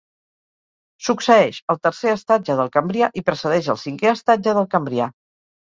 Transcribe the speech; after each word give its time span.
Succeeix 1.07 1.59
el 1.73 1.79
tercer 1.83 2.15
estatge 2.19 2.57
del 2.63 2.71
Cambrià 2.79 3.13
i 3.21 3.23
precedeix 3.31 3.73
el 3.75 3.81
cinquè 3.85 4.13
estatge 4.17 4.57
del 4.61 4.71
Cambrià. 4.77 5.13